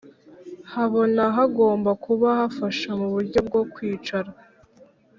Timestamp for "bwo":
3.47-3.61